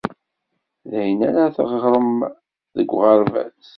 D 0.89 0.91
ayen 0.99 1.21
ara 1.29 1.55
teɣrem 1.55 2.11
deg 2.77 2.89
uɣerbaz. 2.95 3.65